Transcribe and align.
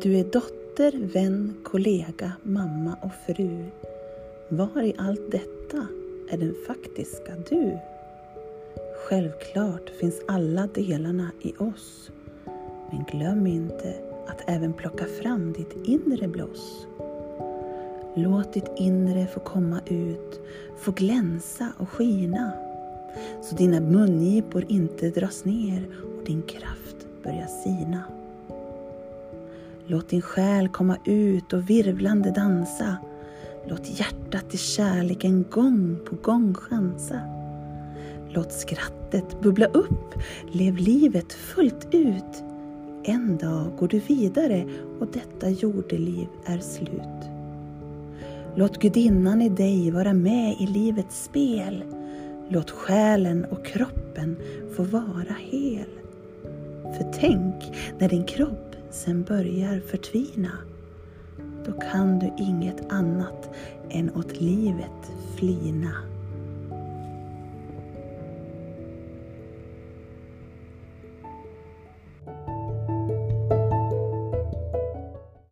Du 0.00 0.18
är 0.18 0.24
dotter, 0.24 1.06
vän, 1.12 1.54
kollega, 1.62 2.32
mamma 2.42 2.96
och 3.02 3.10
fru. 3.26 3.64
Var 4.48 4.82
i 4.82 4.94
allt 4.98 5.30
detta 5.30 5.86
är 6.30 6.38
den 6.38 6.54
faktiska 6.66 7.32
du? 7.48 7.78
Självklart 9.08 9.90
finns 9.90 10.20
alla 10.28 10.66
delarna 10.66 11.30
i 11.42 11.52
oss. 11.58 12.10
Men 12.90 13.04
glöm 13.10 13.46
inte 13.46 13.94
att 14.26 14.42
även 14.46 14.72
plocka 14.72 15.04
fram 15.04 15.52
ditt 15.52 15.76
inre 15.84 16.28
bloss. 16.28 16.86
Låt 18.14 18.52
ditt 18.52 18.70
inre 18.76 19.26
få 19.26 19.40
komma 19.40 19.80
ut, 19.86 20.40
få 20.78 20.92
glänsa 20.92 21.72
och 21.78 21.88
skina. 21.88 22.52
Så 23.42 23.56
dina 23.56 23.80
mungipor 23.80 24.64
inte 24.68 25.10
dras 25.10 25.44
ner 25.44 25.86
och 26.16 26.24
din 26.24 26.42
kraft 26.42 26.96
börjar 27.22 27.46
sina. 27.46 28.21
Låt 29.86 30.08
din 30.08 30.22
själ 30.22 30.68
komma 30.68 30.96
ut 31.04 31.52
och 31.52 31.70
virvlande 31.70 32.30
dansa. 32.30 32.96
Låt 33.68 34.00
hjärtat 34.00 34.54
i 34.54 34.56
kärleken 34.56 35.44
gång 35.50 35.98
på 36.04 36.16
gång 36.16 36.54
chansa. 36.54 37.20
Låt 38.28 38.52
skrattet 38.52 39.40
bubbla 39.40 39.66
upp, 39.66 40.14
lev 40.52 40.76
livet 40.76 41.32
fullt 41.32 41.88
ut. 41.90 42.44
En 43.04 43.36
dag 43.36 43.76
går 43.78 43.88
du 43.88 43.98
vidare 43.98 44.64
och 45.00 45.06
detta 45.12 45.50
jordeliv 45.50 46.28
är 46.44 46.58
slut. 46.58 47.30
Låt 48.54 48.78
gudinnan 48.78 49.42
i 49.42 49.48
dig 49.48 49.90
vara 49.90 50.12
med 50.12 50.56
i 50.60 50.66
livets 50.66 51.24
spel. 51.24 51.84
Låt 52.48 52.70
själen 52.70 53.44
och 53.44 53.66
kroppen 53.66 54.36
få 54.76 54.82
vara 54.82 55.36
hel. 55.50 55.88
För 56.82 57.12
tänk 57.20 57.54
när 57.98 58.08
din 58.08 58.24
kropp 58.24 58.71
sen 58.92 59.22
börjar 59.22 59.80
förtvina. 59.80 60.58
Då 61.66 61.72
kan 61.72 62.18
du 62.18 62.32
inget 62.38 62.92
annat 62.92 63.50
än 63.90 64.16
åt 64.16 64.40
livet 64.40 65.12
flina. 65.36 65.92